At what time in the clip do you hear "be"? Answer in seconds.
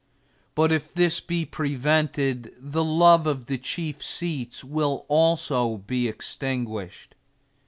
1.19-1.45, 5.77-6.07